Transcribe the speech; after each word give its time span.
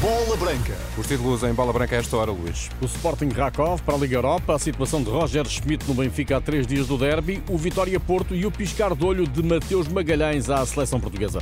Bola 0.00 0.36
Branca. 0.36 0.76
Os 0.96 1.06
títulos 1.06 1.42
em 1.42 1.52
bola 1.52 1.72
branca 1.72 1.96
a 1.96 1.98
esta 1.98 2.16
hora, 2.16 2.30
Luís. 2.30 2.68
O 2.80 2.84
Sporting 2.84 3.28
Rakov 3.30 3.82
para 3.82 3.94
a 3.94 3.98
Liga 3.98 4.16
Europa, 4.16 4.54
a 4.54 4.58
situação 4.58 5.02
de 5.02 5.10
Roger 5.10 5.44
Schmidt 5.48 5.86
no 5.88 5.94
Benfica 5.94 6.36
há 6.36 6.40
três 6.40 6.66
dias 6.66 6.86
do 6.86 6.96
derby, 6.98 7.42
o 7.48 7.56
Vitória 7.56 7.98
Porto 7.98 8.34
e 8.34 8.46
o 8.46 8.50
piscar 8.50 8.94
de 8.94 9.04
olho 9.04 9.26
de 9.26 9.42
Mateus 9.42 9.88
Magalhães 9.88 10.48
à 10.50 10.64
seleção 10.64 11.00
portuguesa. 11.00 11.40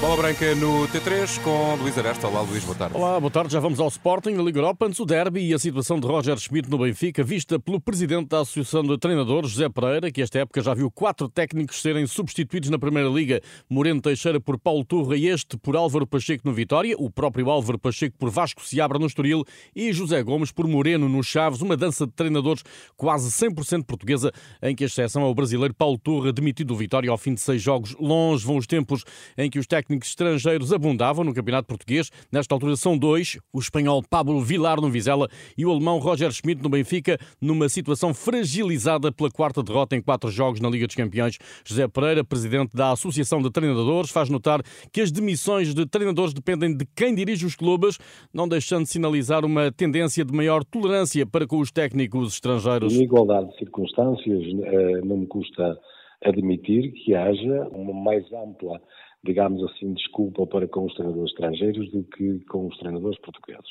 Bola 0.00 0.16
branca 0.16 0.54
no 0.54 0.86
T3 0.86 1.42
com 1.42 1.74
Luís 1.82 1.98
Aresta. 1.98 2.28
Olá, 2.28 2.40
Luís, 2.42 2.62
boa 2.62 2.76
tarde. 2.76 2.96
Olá, 2.96 3.18
boa 3.18 3.32
tarde. 3.32 3.52
Já 3.52 3.58
vamos 3.58 3.80
ao 3.80 3.88
Sporting, 3.88 4.30
na 4.30 4.44
Liga 4.44 4.60
Europa, 4.60 4.86
antes 4.86 5.00
o 5.00 5.04
derby 5.04 5.48
e 5.48 5.52
a 5.52 5.58
situação 5.58 5.98
de 5.98 6.06
Roger 6.06 6.38
Schmidt 6.38 6.70
no 6.70 6.78
Benfica, 6.78 7.24
vista 7.24 7.58
pelo 7.58 7.80
presidente 7.80 8.28
da 8.28 8.42
Associação 8.42 8.84
de 8.84 8.96
Treinadores, 8.96 9.50
José 9.50 9.68
Pereira, 9.68 10.08
que 10.12 10.22
esta 10.22 10.38
época 10.38 10.60
já 10.60 10.72
viu 10.72 10.88
quatro 10.88 11.28
técnicos 11.28 11.82
serem 11.82 12.06
substituídos 12.06 12.70
na 12.70 12.78
Primeira 12.78 13.08
Liga. 13.08 13.40
Moreno 13.68 14.00
Teixeira 14.00 14.40
por 14.40 14.56
Paulo 14.56 14.84
Turra 14.84 15.16
e 15.16 15.26
este 15.26 15.56
por 15.56 15.74
Álvaro 15.74 16.06
Pacheco 16.06 16.46
no 16.46 16.54
Vitória, 16.54 16.94
o 16.96 17.10
próprio 17.10 17.50
Álvaro 17.50 17.76
Pacheco 17.76 18.16
por 18.16 18.30
Vasco 18.30 18.64
Seabra 18.64 19.00
no 19.00 19.06
Estoril 19.06 19.44
e 19.74 19.92
José 19.92 20.22
Gomes 20.22 20.52
por 20.52 20.68
Moreno 20.68 21.08
no 21.08 21.24
Chaves, 21.24 21.60
uma 21.60 21.76
dança 21.76 22.06
de 22.06 22.12
treinadores 22.12 22.62
quase 22.96 23.28
100% 23.32 23.82
portuguesa, 23.82 24.30
em 24.62 24.76
que 24.76 24.84
a 24.84 24.86
exceção 24.86 25.22
é 25.22 25.26
o 25.26 25.34
brasileiro 25.34 25.74
Paulo 25.74 25.98
Turra, 25.98 26.32
demitido 26.32 26.68
do 26.68 26.76
Vitória 26.76 27.10
ao 27.10 27.18
fim 27.18 27.34
de 27.34 27.40
seis 27.40 27.60
jogos. 27.60 27.96
Longe 27.98 28.46
vão 28.46 28.58
os 28.58 28.66
tempos 28.66 29.02
em 29.36 29.50
que 29.50 29.58
os 29.58 29.66
técnicos 29.66 29.87
técnicos 29.88 30.08
estrangeiros 30.10 30.72
abundavam 30.72 31.24
no 31.24 31.32
Campeonato 31.32 31.66
Português. 31.66 32.10
Nesta 32.30 32.54
altura 32.54 32.76
são 32.76 32.96
dois, 32.96 33.38
o 33.52 33.58
espanhol 33.58 34.02
Pablo 34.08 34.38
Vilar 34.40 34.80
no 34.80 34.90
Vizela 34.90 35.28
e 35.56 35.64
o 35.64 35.70
alemão 35.70 35.98
Roger 35.98 36.30
Schmidt 36.30 36.62
no 36.62 36.68
Benfica, 36.68 37.18
numa 37.40 37.68
situação 37.68 38.12
fragilizada 38.12 39.10
pela 39.10 39.30
quarta 39.30 39.62
derrota 39.62 39.96
em 39.96 40.02
quatro 40.02 40.30
jogos 40.30 40.60
na 40.60 40.68
Liga 40.68 40.86
dos 40.86 40.94
Campeões. 40.94 41.38
José 41.64 41.88
Pereira, 41.88 42.22
presidente 42.22 42.76
da 42.76 42.92
Associação 42.92 43.40
de 43.40 43.50
Treinadores, 43.50 44.10
faz 44.10 44.28
notar 44.28 44.60
que 44.92 45.00
as 45.00 45.10
demissões 45.10 45.74
de 45.74 45.86
treinadores 45.86 46.34
dependem 46.34 46.76
de 46.76 46.86
quem 46.94 47.14
dirige 47.14 47.46
os 47.46 47.56
clubes, 47.56 47.98
não 48.32 48.46
deixando 48.46 48.82
de 48.82 48.90
sinalizar 48.90 49.44
uma 49.44 49.72
tendência 49.72 50.22
de 50.22 50.34
maior 50.34 50.62
tolerância 50.64 51.24
para 51.24 51.46
com 51.46 51.58
os 51.58 51.70
técnicos 51.70 52.34
estrangeiros. 52.34 52.92
Em 52.92 53.04
igualdade 53.04 53.48
de 53.50 53.58
circunstâncias, 53.58 54.42
eh, 54.64 55.00
não 55.02 55.16
me 55.16 55.26
custa 55.26 55.78
admitir 56.22 56.92
que 56.92 57.14
haja 57.14 57.68
uma 57.70 57.94
mais 57.94 58.24
ampla 58.32 58.80
digamos 59.28 59.62
assim, 59.64 59.92
desculpa 59.92 60.46
para 60.46 60.66
com 60.66 60.86
os 60.86 60.94
treinadores 60.94 61.30
estrangeiros 61.30 61.90
do 61.90 62.02
que 62.02 62.40
com 62.46 62.66
os 62.66 62.78
treinadores 62.78 63.18
portugueses. 63.20 63.68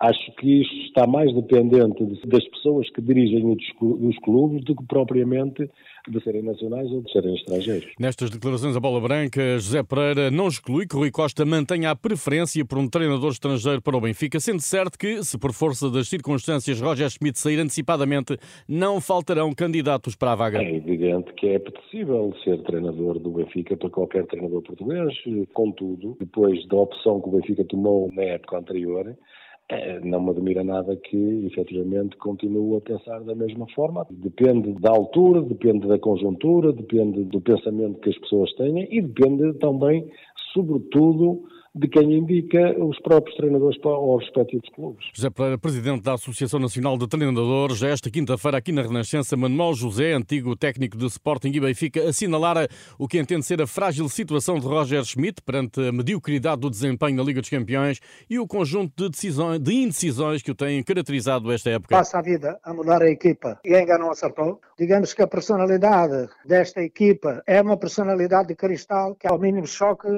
Acho 0.00 0.32
que 0.36 0.62
isto 0.62 0.74
está 0.86 1.06
mais 1.06 1.32
dependente 1.34 2.04
das 2.26 2.44
pessoas 2.48 2.90
que 2.90 3.00
dirigem 3.00 3.44
os 3.80 4.18
clubes 4.18 4.64
do 4.64 4.76
que 4.76 4.84
propriamente 4.84 5.70
de 6.06 6.22
serem 6.22 6.42
nacionais 6.42 6.90
ou 6.90 7.00
de 7.00 7.10
serem 7.10 7.34
estrangeiros. 7.34 7.90
Nestas 7.98 8.28
declarações 8.28 8.76
a 8.76 8.80
bola 8.80 9.00
branca, 9.00 9.40
José 9.58 9.82
Pereira 9.82 10.30
não 10.30 10.48
exclui 10.48 10.86
que 10.86 10.96
Rui 10.96 11.10
Costa 11.10 11.46
mantenha 11.46 11.90
a 11.90 11.96
preferência 11.96 12.64
por 12.64 12.76
um 12.76 12.88
treinador 12.88 13.30
estrangeiro 13.30 13.80
para 13.80 13.96
o 13.96 14.00
Benfica, 14.00 14.38
sendo 14.40 14.60
certo 14.60 14.98
que, 14.98 15.22
se 15.24 15.38
por 15.38 15.52
força 15.52 15.88
das 15.90 16.08
circunstâncias 16.08 16.80
Roger 16.80 17.08
Schmidt 17.08 17.38
sair 17.38 17.58
antecipadamente, 17.58 18.36
não 18.68 19.00
faltarão 19.00 19.54
candidatos 19.54 20.14
para 20.14 20.32
a 20.32 20.34
vaga. 20.34 20.62
É 20.62 20.74
evidente 20.76 21.32
que 21.34 21.46
é 21.46 21.56
apetecível 21.56 22.34
ser 22.44 22.62
treinador 22.64 23.18
do 23.18 23.30
Benfica 23.30 23.76
para 23.76 23.88
qualquer 23.88 24.26
treinador 24.26 24.60
português, 24.60 25.14
contudo, 25.54 26.16
depois 26.20 26.66
da 26.68 26.76
opção 26.76 27.20
que 27.20 27.28
o 27.28 27.32
Benfica 27.32 27.64
tomou 27.64 28.12
na 28.12 28.22
época 28.24 28.58
anterior, 28.58 29.16
não 30.02 30.22
me 30.22 30.30
admira 30.30 30.62
nada 30.62 30.94
que, 30.96 31.46
efetivamente, 31.46 32.16
continue 32.18 32.76
a 32.76 32.80
pensar 32.80 33.20
da 33.20 33.34
mesma 33.34 33.66
forma. 33.74 34.06
Depende 34.10 34.72
da 34.74 34.90
altura, 34.90 35.40
depende 35.42 35.88
da 35.88 35.98
conjuntura, 35.98 36.72
depende 36.72 37.24
do 37.24 37.40
pensamento 37.40 38.00
que 38.00 38.10
as 38.10 38.18
pessoas 38.18 38.52
têm 38.54 38.86
e 38.94 39.00
depende 39.00 39.54
também, 39.54 40.10
sobretudo, 40.52 41.44
de 41.74 41.88
quem 41.88 42.12
indica 42.12 42.78
os 42.78 43.00
próprios 43.00 43.36
treinadores 43.36 43.76
para 43.78 43.98
os 43.98 44.22
respectivos 44.22 44.68
clubes. 44.70 45.06
José 45.12 45.28
Pereira, 45.28 45.58
presidente 45.58 46.02
da 46.02 46.14
Associação 46.14 46.60
Nacional 46.60 46.96
de 46.96 47.08
Treinadores, 47.08 47.82
esta 47.82 48.08
quinta-feira 48.08 48.58
aqui 48.58 48.70
na 48.70 48.82
Renascença, 48.82 49.36
Manuel 49.36 49.74
José, 49.74 50.12
antigo 50.12 50.54
técnico 50.54 50.96
de 50.96 51.06
Sporting 51.06 51.50
e 51.52 51.60
Benfica, 51.60 52.08
assinalara 52.08 52.68
o 52.96 53.08
que 53.08 53.18
entende 53.18 53.44
ser 53.44 53.60
a 53.60 53.66
frágil 53.66 54.08
situação 54.08 54.60
de 54.60 54.66
Roger 54.66 55.04
Schmidt 55.04 55.42
perante 55.42 55.80
a 55.80 55.90
mediocridade 55.90 56.60
do 56.60 56.70
desempenho 56.70 57.16
na 57.16 57.24
Liga 57.24 57.40
dos 57.40 57.50
Campeões 57.50 58.00
e 58.30 58.38
o 58.38 58.46
conjunto 58.46 58.92
de, 59.02 59.10
decisões, 59.10 59.58
de 59.58 59.74
indecisões 59.74 60.42
que 60.42 60.52
o 60.52 60.54
têm 60.54 60.80
caracterizado 60.82 61.50
esta 61.50 61.70
época. 61.70 61.96
Passa 61.96 62.18
a 62.18 62.22
vida 62.22 62.56
a 62.62 62.72
mudar 62.72 63.02
a 63.02 63.10
equipa 63.10 63.58
e 63.64 63.74
ainda 63.74 63.98
não 63.98 64.12
acertou. 64.12 64.60
Digamos 64.78 65.14
que 65.14 65.22
a 65.22 65.26
personalidade 65.26 66.28
desta 66.44 66.80
equipa 66.82 67.42
é 67.46 67.60
uma 67.62 67.76
personalidade 67.76 68.48
de 68.48 68.56
cristal 68.56 69.14
que 69.14 69.26
ao 69.26 69.38
mínimo 69.38 69.66
choque 69.66 70.08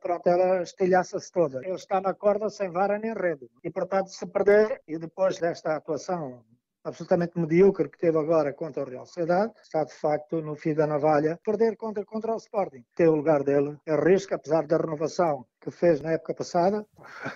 pronto, 0.00 0.26
ela 0.26 0.62
estilhaça-se 0.62 1.30
toda. 1.32 1.60
Ele 1.64 1.74
está 1.74 2.00
na 2.00 2.14
corda 2.14 2.48
sem 2.50 2.70
vara 2.70 2.98
nem 2.98 3.14
rede. 3.14 3.48
E, 3.62 3.70
portanto, 3.70 4.08
se 4.08 4.26
perder, 4.26 4.82
e 4.86 4.98
depois 4.98 5.38
desta 5.38 5.76
atuação 5.76 6.42
absolutamente 6.84 7.38
medíocre 7.38 7.88
que 7.88 7.98
teve 7.98 8.18
agora 8.18 8.52
contra 8.52 8.82
o 8.82 8.86
Real 8.86 9.06
Sociedade, 9.06 9.52
está 9.62 9.84
de 9.84 9.94
facto 9.94 10.42
no 10.42 10.54
fim 10.54 10.74
da 10.74 10.86
navalha. 10.86 11.40
Perder 11.42 11.76
contra, 11.76 12.04
contra 12.04 12.34
o 12.34 12.36
Sporting, 12.36 12.84
ter 12.94 13.08
o 13.08 13.16
lugar 13.16 13.42
dele, 13.42 13.78
arrisca, 13.88 14.36
apesar 14.36 14.66
da 14.66 14.76
renovação 14.76 15.46
que 15.64 15.70
fez 15.70 16.00
na 16.00 16.12
época 16.12 16.34
passada, 16.34 16.86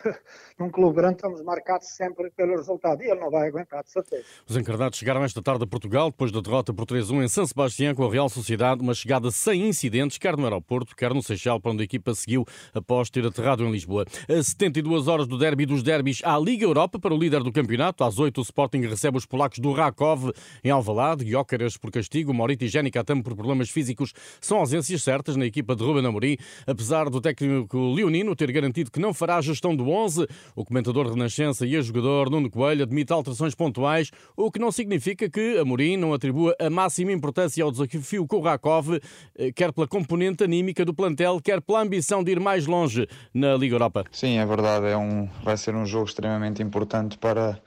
num 0.59 0.71
clube 0.71 0.97
grande 0.97 1.17
estamos 1.17 1.43
marcados 1.43 1.89
sempre 1.89 2.31
pelo 2.31 2.57
resultado 2.57 3.03
e 3.03 3.11
ele 3.11 3.19
não 3.21 3.31
vai 3.31 3.49
aguentar, 3.49 3.83
de 3.83 3.91
certeza. 3.91 4.25
Os 4.47 4.57
encarnados 4.57 4.99
chegaram 4.99 5.25
esta 5.25 5.43
tarde 5.43 5.65
a 5.65 5.67
Portugal 5.67 6.11
depois 6.11 6.31
da 6.31 6.41
derrota 6.41 6.75
por 6.75 6.87
3-1 6.87 7.25
em 7.25 7.29
São 7.29 7.47
Sebastião 7.47 7.95
com 7.95 8.05
a 8.05 8.11
Real 8.11 8.29
Sociedade, 8.29 8.83
uma 8.83 8.95
chegada 8.95 9.31
sem 9.31 9.67
incidentes, 9.67 10.19
quer 10.19 10.37
no 10.37 10.45
aeroporto, 10.45 10.95
quer 10.95 11.15
no 11.15 11.23
Seixal, 11.23 11.61
para 11.61 11.73
onde 11.73 11.83
a 11.83 11.85
equipa 11.85 12.15
seguiu 12.15 12.45
após 12.75 13.09
ter 13.09 13.25
aterrado 13.27 13.65
em 13.65 13.73
Lisboa. 13.73 14.05
A 14.29 14.43
72 14.43 15.09
horas 15.09 15.27
do 15.27 15.39
derby 15.39 15.65
dos 15.65 15.83
derbys 15.83 16.21
à 16.23 16.39
Liga 16.39 16.65
Europa 16.65 16.99
para 16.99 17.15
o 17.15 17.19
líder 17.19 17.43
do 17.43 17.51
campeonato. 17.51 18.05
Às 18.05 18.19
8 18.19 18.39
o 18.39 18.43
Sporting 18.43 18.83
recebe 18.83 19.17
os 19.17 19.25
polacos 19.25 19.59
do 19.59 19.73
Rakov 19.73 20.31
em 20.63 20.71
Alvalade, 20.71 21.25
Guiócaras 21.25 21.77
por 21.77 21.91
castigo, 21.91 22.35
Maurito 22.35 22.65
e 22.65 22.91
Catam 22.91 23.23
por 23.23 23.35
problemas 23.35 23.71
físicos 23.71 24.13
são 24.41 24.59
ausências 24.59 25.03
certas 25.03 25.37
na 25.37 25.47
equipa 25.47 25.75
de 25.75 25.83
Ruben 25.83 26.07
Amorim, 26.07 26.37
apesar 26.67 27.09
do 27.11 27.21
técnico 27.21 27.93
Leonino 27.93 28.18
Firmino 28.19 28.35
ter 28.35 28.51
garantido 28.51 28.91
que 28.91 28.99
não 28.99 29.15
fará 29.15 29.37
a 29.37 29.41
gestão 29.41 29.77
do 29.77 29.89
11. 29.89 30.27
O 30.57 30.65
comentador 30.65 31.09
Renascença 31.09 31.65
e 31.65 31.77
a 31.77 31.81
jogador 31.81 32.29
Nuno 32.29 32.51
Coelho 32.51 32.83
admite 32.83 33.13
alterações 33.13 33.55
pontuais, 33.55 34.11
o 34.37 34.51
que 34.51 34.59
não 34.59 34.73
significa 34.73 35.31
que 35.31 35.57
Amorim 35.59 35.97
não 35.97 36.13
atribua 36.13 36.55
a 36.61 36.69
máxima 36.69 37.13
importância 37.13 37.63
ao 37.63 37.71
desafio 37.71 38.27
com 38.27 38.39
o 38.39 38.41
Rakov, 38.41 38.99
eh, 39.39 39.53
quer 39.53 39.73
pela 39.73 39.87
componente 39.87 40.43
anímica 40.43 40.85
do 40.85 40.93
plantel, 40.93 41.41
quer 41.41 41.61
pela 41.61 41.81
ambição 41.81 42.25
de 42.25 42.33
ir 42.33 42.41
mais 42.41 42.67
longe 42.67 43.07
na 43.33 43.55
Liga 43.55 43.77
Europa. 43.77 44.05
Sim, 44.11 44.39
é 44.39 44.47
verdade, 44.47 44.87
é 44.87 44.97
um, 44.97 45.29
vai 45.45 45.57
ser 45.57 45.77
um 45.77 45.87
jogo 45.87 46.07
extremamente 46.07 46.61
importante 46.61 47.17
para, 47.19 47.61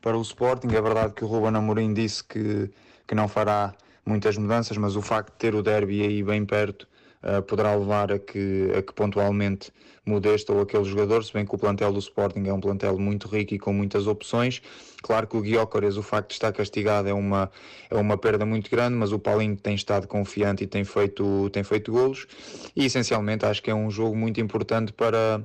para 0.00 0.16
o 0.16 0.22
Sporting. 0.22 0.68
É 0.68 0.80
verdade 0.80 1.12
que 1.12 1.24
o 1.24 1.26
Ruben 1.26 1.54
Amorim 1.54 1.92
disse 1.92 2.24
que, 2.24 2.70
que 3.06 3.14
não 3.14 3.28
fará 3.28 3.74
muitas 4.06 4.38
mudanças, 4.38 4.76
mas 4.78 4.96
o 4.96 5.02
facto 5.02 5.32
de 5.32 5.38
ter 5.38 5.54
o 5.54 5.62
derby 5.62 6.02
aí 6.02 6.22
bem 6.22 6.46
perto 6.46 6.88
uh, 7.22 7.42
poderá 7.42 7.74
levar 7.74 8.12
a 8.12 8.18
que, 8.18 8.72
a 8.76 8.82
que 8.82 8.92
pontualmente 8.92 9.72
mude 10.04 10.28
este 10.28 10.50
ou 10.50 10.60
aquele 10.60 10.84
jogador, 10.84 11.22
se 11.22 11.32
bem 11.32 11.44
que 11.44 11.54
o 11.54 11.58
plantel 11.58 11.92
do 11.92 11.98
Sporting 11.98 12.46
é 12.46 12.52
um 12.52 12.60
plantel 12.60 12.98
muito 12.98 13.28
rico 13.28 13.54
e 13.54 13.58
com 13.58 13.72
muitas 13.72 14.06
opções. 14.06 14.62
Claro 15.02 15.26
que 15.26 15.36
o 15.36 15.42
Guiócares, 15.42 15.96
o 15.96 16.02
facto 16.02 16.28
de 16.28 16.34
estar 16.34 16.52
castigado 16.52 17.08
é 17.08 17.12
uma, 17.12 17.50
é 17.90 17.96
uma 17.96 18.16
perda 18.16 18.46
muito 18.46 18.70
grande, 18.70 18.96
mas 18.96 19.12
o 19.12 19.18
Paulinho 19.18 19.56
tem 19.56 19.74
estado 19.74 20.06
confiante 20.06 20.64
e 20.64 20.66
tem 20.66 20.84
feito, 20.84 21.50
tem 21.50 21.62
feito 21.62 21.92
golos 21.92 22.26
e 22.74 22.86
essencialmente 22.86 23.44
acho 23.44 23.62
que 23.62 23.70
é 23.70 23.74
um 23.74 23.90
jogo 23.90 24.16
muito 24.16 24.40
importante 24.40 24.92
para 24.92 25.42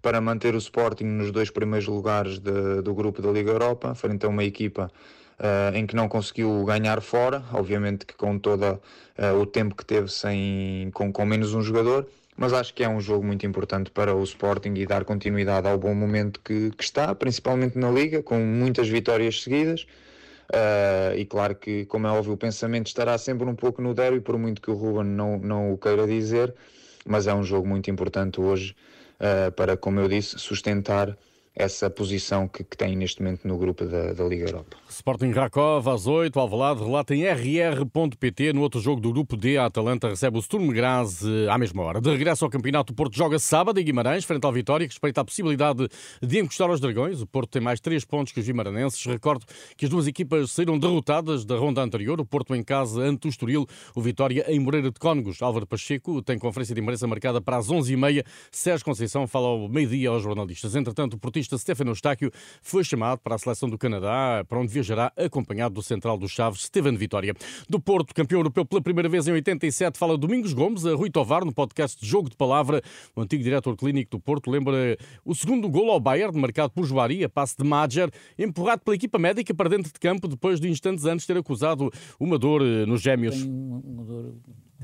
para 0.00 0.20
manter 0.20 0.54
o 0.54 0.58
Sporting 0.58 1.04
nos 1.04 1.32
dois 1.32 1.50
primeiros 1.50 1.88
lugares 1.88 2.38
de, 2.38 2.82
do 2.82 2.94
grupo 2.94 3.20
da 3.20 3.32
Liga 3.32 3.50
Europa, 3.50 3.96
frente 3.96 4.24
a 4.24 4.28
uma 4.28 4.44
equipa 4.44 4.90
uh, 5.38 5.74
em 5.74 5.86
que 5.86 5.94
não 5.94 6.08
conseguiu 6.08 6.64
ganhar 6.64 7.00
fora, 7.00 7.42
obviamente 7.52 8.06
que 8.06 8.14
com 8.14 8.38
todo 8.38 8.64
uh, 8.64 9.40
o 9.40 9.46
tempo 9.46 9.74
que 9.74 9.84
teve 9.84 10.08
sem, 10.08 10.90
com, 10.92 11.12
com 11.12 11.24
menos 11.24 11.54
um 11.54 11.62
jogador, 11.62 12.06
mas 12.36 12.52
acho 12.52 12.72
que 12.72 12.84
é 12.84 12.88
um 12.88 13.00
jogo 13.00 13.26
muito 13.26 13.44
importante 13.46 13.90
para 13.90 14.14
o 14.14 14.22
Sporting 14.22 14.74
e 14.76 14.86
dar 14.86 15.04
continuidade 15.04 15.66
ao 15.66 15.76
bom 15.76 15.94
momento 15.94 16.40
que, 16.40 16.70
que 16.70 16.84
está, 16.84 17.12
principalmente 17.14 17.76
na 17.76 17.90
Liga, 17.90 18.22
com 18.22 18.38
muitas 18.38 18.88
vitórias 18.88 19.42
seguidas. 19.42 19.86
Uh, 20.50 21.14
e 21.16 21.26
claro 21.26 21.54
que, 21.56 21.84
como 21.86 22.06
é 22.06 22.10
óbvio, 22.10 22.32
o 22.32 22.36
pensamento 22.36 22.86
estará 22.86 23.18
sempre 23.18 23.46
um 23.46 23.54
pouco 23.54 23.82
no 23.82 23.92
derby, 23.92 24.20
por 24.20 24.38
muito 24.38 24.62
que 24.62 24.70
o 24.70 24.74
Ruben 24.74 25.04
não, 25.04 25.38
não 25.38 25.72
o 25.72 25.76
queira 25.76 26.06
dizer, 26.06 26.54
mas 27.04 27.26
é 27.26 27.34
um 27.34 27.42
jogo 27.42 27.66
muito 27.66 27.90
importante 27.90 28.40
hoje 28.40 28.74
uh, 29.20 29.52
para, 29.52 29.76
como 29.76 30.00
eu 30.00 30.08
disse, 30.08 30.38
sustentar 30.38 31.16
essa 31.58 31.90
posição 31.90 32.46
que, 32.46 32.62
que 32.62 32.76
tem 32.76 32.94
neste 32.94 33.20
momento 33.20 33.46
no 33.46 33.58
grupo 33.58 33.84
da, 33.84 34.12
da 34.12 34.24
Liga 34.24 34.46
Europa. 34.46 34.76
Sporting 34.88 35.32
Rakov 35.32 35.88
às 35.88 36.06
8, 36.06 36.38
Alvalade 36.38 36.82
relata 36.82 37.14
em 37.14 37.24
rr.pt 37.24 38.52
no 38.52 38.62
outro 38.62 38.80
jogo 38.80 39.00
do 39.00 39.12
grupo 39.12 39.36
D, 39.36 39.58
a 39.58 39.66
Atalanta 39.66 40.08
recebe 40.08 40.38
o 40.38 40.42
Sturm 40.42 40.68
Graz 40.68 41.22
eh, 41.24 41.48
à 41.50 41.58
mesma 41.58 41.82
hora. 41.82 42.00
De 42.00 42.08
regresso 42.10 42.44
ao 42.44 42.50
campeonato, 42.50 42.92
o 42.92 42.96
Porto 42.96 43.16
joga 43.16 43.38
sábado 43.38 43.80
em 43.80 43.84
Guimarães, 43.84 44.24
frente 44.24 44.44
ao 44.44 44.52
Vitória, 44.52 44.86
que 44.86 44.94
respeita 44.94 45.20
a 45.20 45.24
possibilidade 45.24 45.88
de 46.22 46.38
encostar 46.38 46.70
aos 46.70 46.80
Dragões. 46.80 47.20
O 47.20 47.26
Porto 47.26 47.50
tem 47.50 47.60
mais 47.60 47.80
3 47.80 48.04
pontos 48.04 48.32
que 48.32 48.38
os 48.38 48.46
vimaranenses. 48.46 49.04
Recordo 49.04 49.44
que 49.76 49.84
as 49.84 49.90
duas 49.90 50.06
equipas 50.06 50.52
saíram 50.52 50.78
derrotadas 50.78 51.44
da 51.44 51.56
ronda 51.56 51.82
anterior, 51.82 52.20
o 52.20 52.24
Porto 52.24 52.54
em 52.54 52.62
casa 52.62 53.00
ante 53.00 53.26
o 53.26 53.30
Estoril, 53.30 53.66
o 53.94 54.00
Vitória 54.00 54.44
em 54.48 54.60
Moreira 54.60 54.90
de 54.90 54.98
Cónegos. 55.00 55.42
Álvaro 55.42 55.66
Pacheco 55.66 56.22
tem 56.22 56.38
conferência 56.38 56.74
de 56.74 56.80
imprensa 56.80 57.06
marcada 57.06 57.40
para 57.40 57.56
as 57.56 57.68
11h30. 57.68 58.24
Sérgio 58.52 58.84
Conceição 58.84 59.26
fala 59.26 59.48
ao 59.48 59.68
meio-dia 59.68 60.10
aos 60.10 60.22
jornalistas. 60.22 60.76
Entretanto, 60.76 61.14
o 61.14 61.18
portista 61.18 61.47
Stefano 61.56 61.92
Eustáquio 61.92 62.30
foi 62.60 62.82
chamado 62.82 63.20
para 63.20 63.36
a 63.36 63.38
seleção 63.38 63.68
do 63.68 63.78
Canadá, 63.78 64.44
para 64.48 64.58
onde 64.58 64.72
viajará 64.72 65.12
acompanhado 65.16 65.74
do 65.76 65.82
central 65.82 66.18
dos 66.18 66.32
Chaves, 66.32 66.62
Steven 66.64 66.96
Vitória. 66.96 67.34
Do 67.68 67.80
Porto, 67.80 68.14
campeão 68.14 68.40
europeu 68.40 68.64
pela 68.64 68.82
primeira 68.82 69.08
vez 69.08 69.28
em 69.28 69.32
87, 69.32 69.96
fala 69.98 70.18
Domingos 70.18 70.52
Gomes, 70.52 70.84
a 70.84 70.94
Rui 70.94 71.10
Tovar, 71.10 71.44
no 71.44 71.52
podcast 71.52 72.00
de 72.00 72.06
Jogo 72.06 72.28
de 72.28 72.36
Palavra. 72.36 72.82
O 73.14 73.20
antigo 73.20 73.42
diretor 73.42 73.76
clínico 73.76 74.10
do 74.10 74.20
Porto 74.20 74.50
lembra 74.50 74.98
o 75.24 75.34
segundo 75.34 75.68
gol 75.68 75.90
ao 75.90 76.00
Bayern, 76.00 76.38
marcado 76.38 76.72
por 76.72 76.84
Joaria, 76.84 77.28
passe 77.28 77.56
de 77.56 77.64
Madger, 77.64 78.10
empurrado 78.38 78.82
pela 78.82 78.96
equipa 78.96 79.18
médica 79.18 79.54
para 79.54 79.68
dentro 79.68 79.92
de 79.92 79.98
campo, 79.98 80.26
depois 80.26 80.60
de 80.60 80.68
instantes 80.68 81.04
antes 81.04 81.26
ter 81.26 81.36
acusado 81.36 81.90
uma 82.18 82.38
dor 82.38 82.62
eh, 82.62 82.84
nos 82.86 83.00
gêmeos. 83.00 83.42
Uma 83.42 84.04
dor 84.04 84.34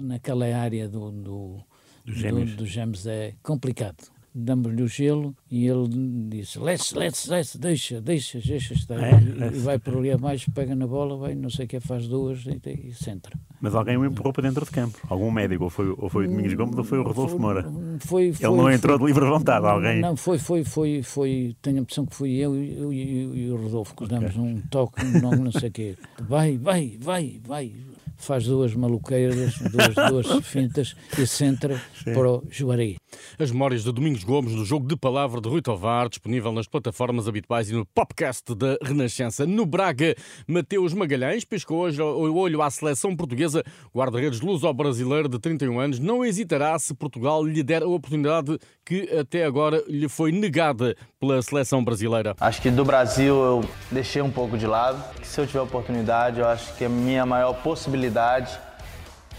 naquela 0.00 0.46
área 0.46 0.88
do, 0.88 1.10
do, 1.10 1.60
dos 2.04 2.16
gêmeos. 2.16 2.50
Do, 2.52 2.56
do 2.58 2.66
gêmeos 2.66 3.06
é 3.06 3.34
complicado 3.42 4.13
damos-lhe 4.34 4.82
o 4.82 4.88
gelo 4.88 5.34
e 5.50 5.66
ele 5.66 5.88
disse: 6.28 6.58
let's, 6.58 6.92
let's, 6.92 7.26
let's, 7.28 7.56
deixa, 7.56 8.00
deixa, 8.00 8.40
deixa 8.40 8.74
estar. 8.74 8.98
É, 8.98 9.12
e, 9.12 9.42
é. 9.42 9.46
e, 9.46 9.58
vai 9.60 9.78
por 9.78 9.96
ali 9.96 10.10
abaixo, 10.10 10.50
pega 10.50 10.74
na 10.74 10.86
bola, 10.86 11.16
vai, 11.16 11.34
não 11.34 11.48
sei 11.48 11.66
o 11.66 11.68
que, 11.68 11.78
faz 11.78 12.08
duas 12.08 12.44
e, 12.46 12.88
e 12.88 12.92
centra. 12.92 13.38
Mas 13.60 13.74
alguém 13.74 13.96
o 13.96 14.04
empurrou 14.04 14.32
para 14.32 14.42
dentro 14.42 14.64
de 14.64 14.70
campo? 14.70 14.98
Algum 15.08 15.30
médico? 15.30 15.64
Ou 15.64 15.70
foi, 15.70 15.94
ou 15.96 16.08
foi 16.08 16.26
o 16.26 16.28
Domingos 16.28 16.54
Gomes 16.54 16.76
ou 16.76 16.84
foi 16.84 16.98
o 16.98 17.02
Rodolfo 17.02 17.38
Moura? 17.38 17.62
Foi, 18.00 18.32
foi, 18.32 18.46
ele 18.46 18.56
não 18.56 18.70
entrou 18.70 18.98
foi, 18.98 19.06
de 19.06 19.14
livre 19.14 19.30
vontade, 19.30 19.66
alguém? 19.66 20.00
Não, 20.00 20.16
foi, 20.16 20.38
foi, 20.38 20.64
foi, 20.64 21.02
foi, 21.02 21.56
tenho 21.62 21.78
a 21.78 21.80
impressão 21.80 22.04
que 22.04 22.14
fui 22.14 22.32
eu 22.32 22.54
e, 22.56 23.50
o 23.50 23.56
Rodolfo 23.56 23.94
que 23.94 24.04
okay. 24.04 24.18
damos 24.18 24.36
um 24.36 24.60
toque, 24.68 25.04
não, 25.04 25.30
não 25.30 25.52
sei 25.52 25.68
o 25.68 25.72
quê. 25.72 25.96
Vai, 26.26 26.56
vai, 26.56 26.96
vai, 27.00 27.40
vai 27.44 27.72
faz 28.16 28.44
duas 28.44 28.74
maluqueiras, 28.74 29.58
duas, 29.58 30.10
duas 30.10 30.26
fintas 30.46 30.94
e 31.18 31.26
centra 31.26 31.80
Sim. 32.02 32.14
para 32.14 32.30
o 32.30 32.42
Juari. 32.50 32.96
As 33.38 33.50
memórias 33.50 33.84
de 33.84 33.92
Domingos 33.92 34.24
Gomes 34.24 34.52
no 34.52 34.64
jogo 34.64 34.86
de 34.86 34.96
palavra 34.96 35.40
de 35.40 35.48
Rui 35.48 35.60
Tovar, 35.60 36.08
disponível 36.08 36.52
nas 36.52 36.66
plataformas 36.66 37.28
habituais 37.28 37.70
e 37.70 37.74
no 37.74 37.84
podcast 37.86 38.54
da 38.54 38.76
Renascença. 38.82 39.46
No 39.46 39.66
Braga, 39.66 40.14
Mateus 40.46 40.92
Magalhães 40.92 41.44
piscou 41.44 41.80
hoje 41.80 42.00
o 42.00 42.34
olho 42.36 42.62
à 42.62 42.70
seleção 42.70 43.16
portuguesa. 43.16 43.62
Guarda-redes 43.94 44.40
luso-brasileiro 44.40 45.28
de 45.28 45.38
31 45.38 45.80
anos 45.80 45.98
não 45.98 46.24
hesitará 46.24 46.78
se 46.78 46.94
Portugal 46.94 47.44
lhe 47.44 47.62
der 47.62 47.82
a 47.82 47.88
oportunidade 47.88 48.58
que 48.84 49.10
até 49.16 49.44
agora 49.44 49.82
lhe 49.88 50.08
foi 50.08 50.30
negada 50.30 50.96
pela 51.18 51.40
seleção 51.42 51.82
brasileira. 51.82 52.34
Acho 52.40 52.60
que 52.60 52.70
do 52.70 52.84
Brasil 52.84 53.34
eu 53.34 53.64
deixei 53.90 54.22
um 54.22 54.30
pouco 54.30 54.56
de 54.58 54.66
lado. 54.66 55.02
Se 55.22 55.40
eu 55.40 55.46
tiver 55.46 55.60
oportunidade, 55.60 56.40
eu 56.40 56.46
acho 56.46 56.74
que 56.76 56.84
a 56.84 56.88
minha 56.88 57.24
maior 57.24 57.54
possibilidade 57.54 58.03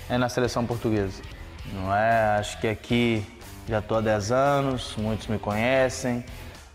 é 0.09 0.17
na 0.17 0.29
seleção 0.29 0.65
portuguesa. 0.65 1.21
Não 1.73 1.95
é? 1.95 2.37
Acho 2.39 2.59
que 2.59 2.67
aqui 2.67 3.25
já 3.67 3.79
estou 3.79 3.97
há 3.97 4.01
10 4.01 4.31
anos, 4.31 4.95
muitos 4.97 5.27
me 5.27 5.39
conhecem 5.39 6.23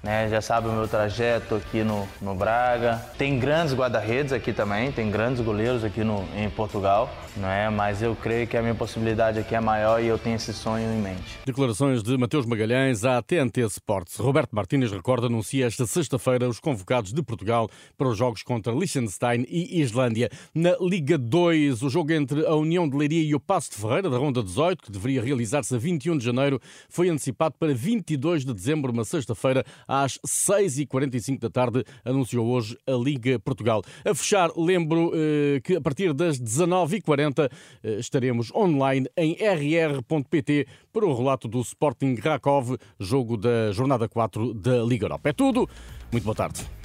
né? 0.03 0.29
Já 0.29 0.41
sabe 0.41 0.69
o 0.69 0.73
meu 0.73 0.89
trajeto 0.89 1.55
aqui 1.55 1.83
no, 1.83 2.09
no 2.21 2.35
Braga. 2.35 2.97
Tem 3.19 3.39
grandes 3.39 3.75
guarda-redes 3.75 4.33
aqui 4.33 4.53
também, 4.53 4.91
tem 4.93 5.11
grandes 5.11 5.41
goleiros 5.41 5.85
aqui 5.85 6.03
no, 6.03 6.25
em 6.37 6.49
Portugal, 6.51 7.11
né? 7.37 7.71
Mas 7.71 8.03
eu 8.03 8.17
creio 8.17 8.47
que 8.47 8.57
a 8.57 8.63
minha 8.63 8.75
possibilidade 8.75 9.39
aqui 9.39 9.55
é 9.55 9.61
maior 9.61 10.03
e 10.03 10.07
eu 10.07 10.19
tenho 10.19 10.37
esse 10.37 10.53
sonho 10.53 10.91
em 10.93 11.01
mente. 11.01 11.39
Declarações 11.45 12.03
de 12.03 12.17
Mateus 12.17 12.47
Magalhães 12.47 13.05
à 13.05 13.21
TNT 13.23 13.61
Sports. 13.67 14.17
Roberto 14.17 14.55
Martínez 14.55 14.91
recorda 14.91 15.27
anuncia 15.27 15.67
esta 15.67 15.87
sexta-feira 15.87 16.49
os 16.49 16.61
convocados 16.61 17.13
de 17.13 17.23
Portugal 17.23 17.69
para 17.97 18.09
os 18.09 18.17
jogos 18.17 18.43
contra 18.43 18.73
Liechtenstein 18.73 19.45
e 19.49 19.81
Islândia. 19.81 20.31
Na 20.55 20.77
Liga 20.81 21.19
2, 21.19 21.83
o 21.83 21.91
jogo 21.91 22.13
entre 22.13 22.47
a 22.47 22.55
União 22.55 22.89
de 22.89 22.97
Leiria 22.97 23.23
e 23.23 23.35
o 23.35 23.41
Passo 23.41 23.71
de 23.71 23.77
Ferreira, 23.77 24.09
da 24.09 24.17
Ronda 24.19 24.43
18, 24.43 24.85
que 24.85 24.93
deveria 24.93 25.23
realizar-se 25.23 25.75
a 25.75 25.79
21 25.79 26.19
de 26.19 26.25
janeiro, 26.25 26.61
foi 26.89 27.09
antecipado 27.09 27.55
para 27.59 27.75
22 27.75 28.45
de 28.45 28.55
dezembro, 28.55 28.93
uma 28.93 29.05
sexta-feira, 29.05 29.65
às 29.91 30.19
6h45 30.25 31.41
da 31.41 31.51
tarde, 31.51 31.85
anunciou 32.05 32.47
hoje 32.47 32.79
a 32.87 32.93
Liga 32.93 33.41
Portugal. 33.41 33.83
A 34.05 34.15
fechar, 34.15 34.53
lembro 34.57 35.11
eh, 35.13 35.61
que 35.65 35.75
a 35.75 35.81
partir 35.81 36.15
das 36.15 36.41
19h40 36.41 37.51
eh, 37.83 37.99
estaremos 37.99 38.53
online 38.55 39.09
em 39.17 39.33
rr.pt 39.35 40.69
para 40.93 41.05
o 41.05 41.17
relato 41.17 41.49
do 41.49 41.61
Sporting 41.61 42.15
Rakov, 42.15 42.77
jogo 43.01 43.37
da 43.37 43.73
jornada 43.73 44.09
4 44.09 44.55
da 44.55 44.85
Liga 44.85 45.07
Europa. 45.07 45.31
É 45.31 45.33
tudo. 45.33 45.69
Muito 46.13 46.25
boa 46.25 46.37
tarde. 46.37 46.80